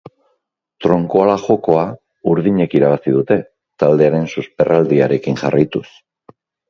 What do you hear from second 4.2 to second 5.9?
susperraldiarekin jarraituz.